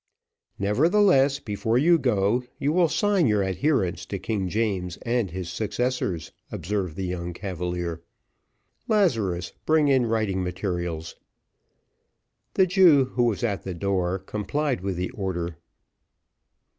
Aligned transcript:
"Nevertheless, 0.57 1.37
before 1.39 1.77
you 1.77 1.99
go 1.99 2.43
you 2.57 2.73
will 2.73 2.89
sign 2.89 3.27
your 3.27 3.43
adherence 3.43 4.03
to 4.07 4.17
King 4.17 4.49
James 4.49 4.97
and 5.03 5.29
his 5.29 5.47
successors," 5.47 6.31
observed 6.51 6.95
the 6.95 7.05
young 7.05 7.33
cavalier. 7.33 8.01
"Lazarus, 8.87 9.53
bring 9.67 9.89
in 9.89 10.07
writing 10.07 10.43
materials." 10.43 11.17
The 12.55 12.65
Jew, 12.65 13.05
who 13.13 13.25
was 13.25 13.43
at 13.43 13.61
the 13.61 13.75
door, 13.75 14.17
complied 14.17 14.81
with 14.81 14.95
the 14.95 15.11
order. 15.11 15.57